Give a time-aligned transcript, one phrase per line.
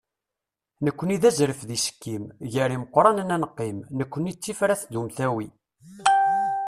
[0.85, 5.49] nekkni d azref d isekkim, gar imeqranen ad neqqim, nekkni d tifrat d umtawi.